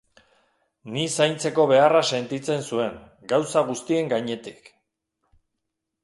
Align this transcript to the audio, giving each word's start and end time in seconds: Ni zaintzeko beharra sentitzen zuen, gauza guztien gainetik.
Ni 0.93 1.01
zaintzeko 1.17 1.65
beharra 1.71 1.99
sentitzen 2.19 2.65
zuen, 2.69 2.95
gauza 3.33 3.63
guztien 3.67 4.09
gainetik. 4.15 4.73